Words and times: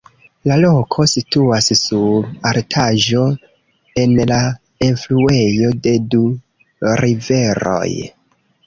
La 0.51 0.55
loko 0.61 1.03
situas 1.11 1.67
sur 1.81 2.25
altaĵo 2.53 3.27
en 4.05 4.17
la 4.33 4.41
enfluejo 4.89 5.71
de 5.87 5.97
du 6.17 6.25
riveroj. 7.05 7.89